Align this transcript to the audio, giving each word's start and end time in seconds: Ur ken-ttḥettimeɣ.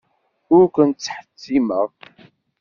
Ur 0.55 0.63
ken-ttḥettimeɣ. 0.75 1.89